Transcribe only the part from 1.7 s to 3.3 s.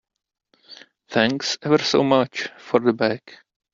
so much for the bag.